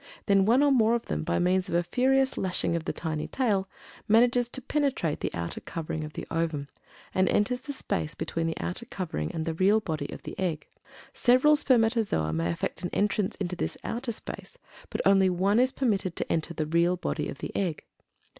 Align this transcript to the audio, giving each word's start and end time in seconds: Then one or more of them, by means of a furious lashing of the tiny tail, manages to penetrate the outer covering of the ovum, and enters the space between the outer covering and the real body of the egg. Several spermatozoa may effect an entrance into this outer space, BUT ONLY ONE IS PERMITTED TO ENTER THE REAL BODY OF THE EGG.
Then 0.25 0.45
one 0.45 0.63
or 0.63 0.71
more 0.71 0.95
of 0.95 1.05
them, 1.05 1.21
by 1.23 1.37
means 1.37 1.69
of 1.69 1.75
a 1.75 1.83
furious 1.83 2.35
lashing 2.35 2.75
of 2.75 2.85
the 2.85 2.91
tiny 2.91 3.27
tail, 3.27 3.69
manages 4.07 4.49
to 4.49 4.59
penetrate 4.59 5.19
the 5.19 5.31
outer 5.31 5.61
covering 5.61 6.03
of 6.03 6.13
the 6.13 6.25
ovum, 6.31 6.69
and 7.13 7.29
enters 7.29 7.59
the 7.59 7.71
space 7.73 8.15
between 8.15 8.47
the 8.47 8.57
outer 8.59 8.87
covering 8.87 9.31
and 9.31 9.45
the 9.45 9.53
real 9.53 9.79
body 9.79 10.07
of 10.11 10.23
the 10.23 10.33
egg. 10.39 10.67
Several 11.13 11.55
spermatozoa 11.55 12.33
may 12.33 12.51
effect 12.51 12.81
an 12.81 12.89
entrance 12.93 13.35
into 13.35 13.55
this 13.55 13.77
outer 13.83 14.11
space, 14.11 14.57
BUT 14.89 15.01
ONLY 15.05 15.29
ONE 15.29 15.59
IS 15.59 15.71
PERMITTED 15.71 16.15
TO 16.15 16.31
ENTER 16.33 16.55
THE 16.55 16.65
REAL 16.65 16.97
BODY 16.97 17.29
OF 17.29 17.37
THE 17.37 17.55
EGG. 17.55 17.83